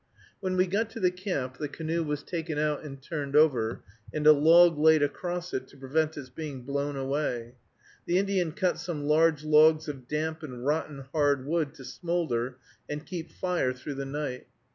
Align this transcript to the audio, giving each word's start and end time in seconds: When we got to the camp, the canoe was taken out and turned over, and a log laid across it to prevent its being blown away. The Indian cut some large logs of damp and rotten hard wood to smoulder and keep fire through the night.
When 0.39 0.57
we 0.57 0.65
got 0.65 0.89
to 0.89 0.99
the 0.99 1.11
camp, 1.11 1.57
the 1.59 1.67
canoe 1.67 2.03
was 2.03 2.23
taken 2.23 2.57
out 2.57 2.81
and 2.81 2.99
turned 2.99 3.35
over, 3.35 3.83
and 4.11 4.25
a 4.25 4.31
log 4.31 4.79
laid 4.79 5.03
across 5.03 5.53
it 5.53 5.67
to 5.67 5.77
prevent 5.77 6.17
its 6.17 6.27
being 6.29 6.63
blown 6.63 6.95
away. 6.95 7.53
The 8.07 8.17
Indian 8.17 8.51
cut 8.53 8.79
some 8.79 9.03
large 9.03 9.43
logs 9.43 9.87
of 9.87 10.07
damp 10.07 10.41
and 10.41 10.65
rotten 10.65 11.05
hard 11.13 11.45
wood 11.45 11.75
to 11.75 11.85
smoulder 11.85 12.57
and 12.89 13.05
keep 13.05 13.29
fire 13.31 13.73
through 13.73 13.93
the 13.93 14.05
night. 14.07 14.47